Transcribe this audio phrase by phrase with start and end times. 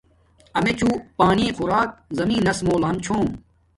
[0.57, 3.27] امیچوں پانی خوراک زمینس موہ لم چھوم